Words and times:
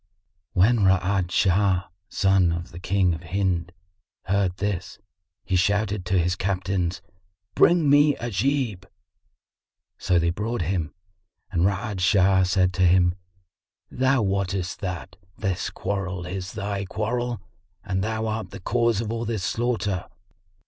When 0.53 0.79
Ra'ad 0.79 1.29
Shah, 1.29 1.83
son 2.09 2.51
of 2.51 2.71
the 2.71 2.79
King 2.79 3.13
of 3.13 3.21
Hind, 3.21 3.71
heard 4.23 4.57
this, 4.57 4.97
he 5.43 5.55
shouted 5.55 6.05
to 6.07 6.17
his 6.17 6.35
captains, 6.35 7.03
"Bring 7.53 7.87
me 7.87 8.15
Ajib." 8.15 8.85
So 9.99 10.17
they 10.17 10.31
brought 10.31 10.63
him 10.63 10.91
and 11.51 11.65
Ra'ad 11.67 11.99
Shah 12.01 12.41
said 12.41 12.73
to 12.73 12.81
him, 12.87 13.13
"Thou 13.91 14.23
wottest 14.23 14.79
that 14.79 15.17
this 15.37 15.69
quarrel 15.69 16.25
is 16.25 16.53
thy 16.53 16.83
quarrel 16.85 17.39
and 17.83 18.03
thou 18.03 18.25
art 18.25 18.49
the 18.49 18.59
cause 18.59 19.01
of 19.01 19.11
all 19.11 19.25
this 19.25 19.43
slaughter. 19.43 20.05